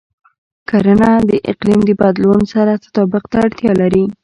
کرنه 0.69 1.11
د 1.29 1.31
اقلیم 1.51 1.81
د 1.85 1.89
بدلون 2.01 2.39
سره 2.53 2.81
تطابق 2.83 3.23
ته 3.31 3.37
اړتیا 3.45 3.71
لري. 3.81 4.05